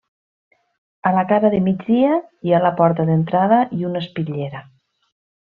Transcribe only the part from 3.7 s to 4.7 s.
i una espitllera.